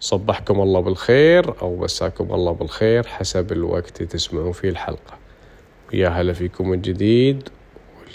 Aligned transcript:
صبحكم 0.00 0.60
الله 0.60 0.80
بالخير 0.80 1.62
أو 1.62 1.76
مساكم 1.76 2.34
الله 2.34 2.52
بالخير 2.52 3.06
حسب 3.06 3.52
الوقت 3.52 4.02
تسمعون 4.02 4.52
فيه 4.52 4.68
الحلقة. 4.68 5.18
ويا 5.92 6.08
هلا 6.08 6.32
فيكم 6.32 6.68
من 6.68 6.80
جديد. 6.80 7.48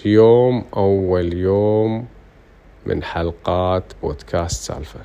اليوم 0.05 0.65
أول 0.77 1.33
يوم 1.33 2.07
من 2.85 3.03
حلقات 3.03 3.83
بودكاست 4.01 4.63
سالفة. 4.63 4.99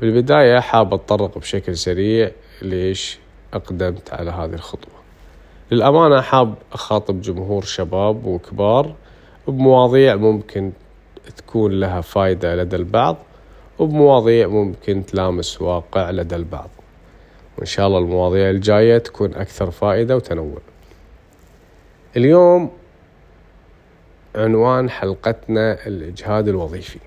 بالبداية 0.00 0.60
حاب 0.60 0.94
أتطرق 0.94 1.38
بشكل 1.38 1.76
سريع 1.76 2.30
ليش 2.62 3.18
أقدمت 3.54 4.12
على 4.12 4.30
هذه 4.30 4.54
الخطوة. 4.54 4.98
للأمانة 5.70 6.20
حاب 6.20 6.54
أخاطب 6.72 7.20
جمهور 7.20 7.62
شباب 7.62 8.24
وكبار 8.24 8.94
بمواضيع 9.48 10.16
ممكن 10.16 10.72
تكون 11.36 11.72
لها 11.72 12.00
فايدة 12.00 12.56
لدى 12.56 12.76
البعض 12.76 13.16
وبمواضيع 13.78 14.46
ممكن 14.46 15.06
تلامس 15.06 15.62
واقع 15.62 16.10
لدى 16.10 16.36
البعض. 16.36 16.70
وإن 17.58 17.66
شاء 17.66 17.86
الله 17.86 17.98
المواضيع 17.98 18.50
الجاية 18.50 18.98
تكون 18.98 19.34
أكثر 19.34 19.70
فائدة 19.70 20.16
وتنوع. 20.16 20.58
اليوم 22.16 22.70
عنوان 24.36 24.90
حلقتنا 24.90 25.86
الإجهاد 25.86 26.48
الوظيفي. 26.48 26.98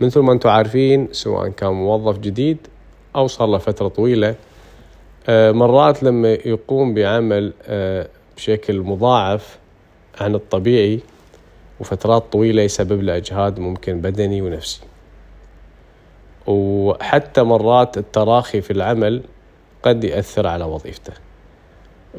مثل 0.00 0.20
ما 0.20 0.32
أنتم 0.32 0.48
عارفين 0.48 1.08
سواء 1.12 1.48
كان 1.48 1.72
موظف 1.72 2.18
جديد 2.18 2.58
أو 3.16 3.26
صار 3.26 3.48
له 3.48 3.58
فترة 3.58 3.88
طويلة 3.88 4.34
آه، 5.28 5.52
مرات 5.52 6.02
لما 6.02 6.32
يقوم 6.32 6.94
بعمل 6.94 7.52
آه، 7.66 8.08
بشكل 8.36 8.80
مضاعف 8.80 9.58
عن 10.20 10.34
الطبيعي 10.34 11.00
وفترات 11.80 12.24
طويلة 12.32 12.62
يسبب 12.62 13.02
له 13.02 13.16
إجهاد 13.16 13.58
ممكن 13.58 14.00
بدني 14.00 14.42
ونفسي. 14.42 14.80
وحتى 16.46 17.42
مرات 17.42 17.98
التراخي 17.98 18.60
في 18.60 18.72
العمل 18.72 19.22
قد 19.82 20.04
يأثر 20.04 20.46
على 20.46 20.64
وظيفته. 20.64 21.12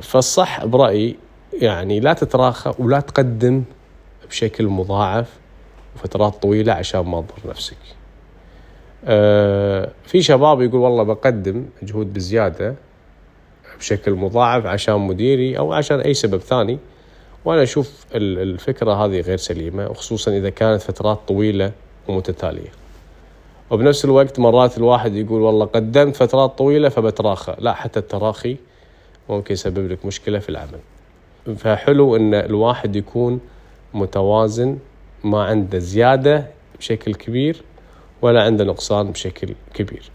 فالصح 0.02 0.66
برأيي 0.66 1.16
يعني 1.54 2.00
لا 2.00 2.14
تتراخى 2.14 2.74
ولا 2.80 3.00
تقدم 3.00 3.64
بشكل 4.30 4.68
مضاعف 4.68 5.34
وفترات 5.96 6.42
طويلة 6.42 6.74
عشان 6.74 7.02
ما 7.02 7.22
تضر 7.22 7.50
نفسك. 7.50 7.78
أه 9.06 9.90
في 10.04 10.22
شباب 10.22 10.62
يقول 10.62 10.82
والله 10.82 11.04
بقدم 11.04 11.66
مجهود 11.82 12.14
بزيادة 12.14 12.76
بشكل 13.80 14.12
مضاعف 14.12 14.66
عشان 14.66 14.96
مديري 14.96 15.58
أو 15.58 15.74
عشان 15.74 16.00
أي 16.00 16.14
سبب 16.14 16.38
ثاني 16.38 16.80
وأنا 17.46 17.64
أشوف 17.64 18.06
الفكرة 18.16 19.06
هذه 19.06 19.22
غير 19.22 19.38
سليمة 19.38 19.88
وخصوصا 19.88 20.32
إذا 20.32 20.50
كانت 20.50 20.82
فترات 20.82 21.20
طويلة 21.28 21.72
ومتتالية. 22.08 22.70
وبنفس 23.72 24.06
الوقت 24.06 24.40
مرات 24.40 24.78
الواحد 24.78 25.16
يقول 25.16 25.42
والله 25.42 25.66
قدمت 25.66 26.16
فترات 26.16 26.58
طويلة 26.58 26.90
فبتراخى. 26.90 27.56
لا 27.60 27.74
حتى 27.74 28.00
التراخي 28.00 28.58
ممكن 29.30 29.54
يسبب 29.54 29.92
لك 29.92 30.06
مشكلة 30.06 30.40
في 30.40 30.50
العمل. 30.50 30.80
فحلو 31.58 32.16
إن 32.16 32.34
الواحد 32.34 32.96
يكون 32.96 33.40
متوازن 33.94 34.78
ما 35.24 35.44
عنده 35.44 35.80
زيادة 35.80 36.48
بشكل 36.80 37.16
كبير 37.16 37.62
ولا 38.22 38.44
عنده 38.44 38.64
نقصان 38.64 39.12
بشكل 39.12 39.54
كبير. 39.74 40.12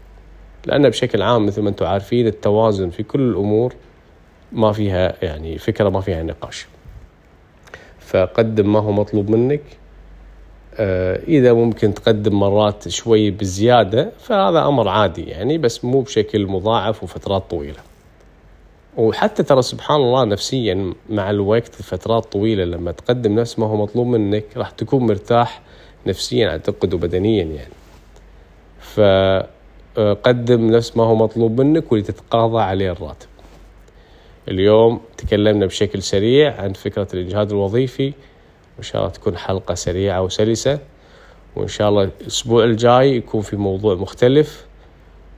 لأن 0.65 0.89
بشكل 0.89 1.21
عام 1.21 1.45
مثل 1.45 1.61
ما 1.61 1.69
أنتم 1.69 1.85
عارفين 1.85 2.27
التوازن 2.27 2.89
في 2.89 3.03
كل 3.03 3.21
الأمور 3.21 3.73
ما 4.51 4.71
فيها 4.71 5.13
يعني 5.21 5.57
فكرة 5.57 5.89
ما 5.89 6.01
فيها 6.01 6.23
نقاش. 6.23 6.67
فقدم 7.99 8.73
ما 8.73 8.79
هو 8.79 8.91
مطلوب 8.91 9.29
منك 9.29 9.61
آه، 10.79 11.19
إذا 11.27 11.53
ممكن 11.53 11.93
تقدم 11.93 12.39
مرات 12.39 12.87
شوي 12.87 13.31
بزيادة 13.31 14.11
فهذا 14.19 14.67
أمر 14.67 14.87
عادي 14.87 15.23
يعني 15.23 15.57
بس 15.57 15.85
مو 15.85 16.01
بشكل 16.01 16.47
مضاعف 16.47 17.03
وفترات 17.03 17.43
طويلة. 17.49 17.79
وحتى 18.97 19.43
ترى 19.43 19.61
سبحان 19.61 20.01
الله 20.01 20.23
نفسيا 20.23 20.93
مع 21.09 21.29
الوقت 21.29 21.75
فترات 21.75 22.25
طويلة 22.25 22.63
لما 22.63 22.91
تقدم 22.91 23.39
نفس 23.39 23.59
ما 23.59 23.65
هو 23.65 23.77
مطلوب 23.77 24.07
منك 24.07 24.43
راح 24.57 24.69
تكون 24.69 25.07
مرتاح 25.07 25.61
نفسيا 26.07 26.49
أعتقد 26.49 26.93
وبدنيا 26.93 27.43
يعني. 27.43 27.73
فقدم 28.79 30.71
نفس 30.71 30.97
ما 30.97 31.03
هو 31.03 31.15
مطلوب 31.15 31.61
منك 31.61 31.91
ولتتقاضى 31.91 32.61
عليه 32.61 32.91
الراتب. 32.91 33.27
اليوم 34.47 35.01
تكلمنا 35.17 35.65
بشكل 35.65 36.01
سريع 36.01 36.61
عن 36.61 36.73
فكرة 36.73 37.07
الإجهاد 37.13 37.51
الوظيفي 37.51 38.13
وإن 38.75 38.83
شاء 38.83 39.01
الله 39.01 39.13
تكون 39.13 39.37
حلقة 39.37 39.73
سريعة 39.73 40.21
وسلسة. 40.21 40.79
وإن 41.55 41.67
شاء 41.67 41.89
الله 41.89 42.03
الأسبوع 42.03 42.63
الجاي 42.63 43.15
يكون 43.15 43.41
في 43.41 43.55
موضوع 43.55 43.95
مختلف 43.95 44.65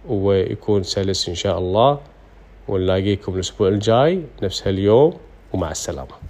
ويكون 0.07 0.84
سلس 0.84 1.29
إن 1.29 1.35
شاء 1.35 1.59
الله. 1.59 2.00
ونلاقيكم 2.68 3.35
الأسبوع 3.35 3.68
الجاي. 3.68 4.24
نفس 4.44 4.68
هاليوم 4.68 5.18
ومع 5.53 5.72
السلامة. 5.72 6.25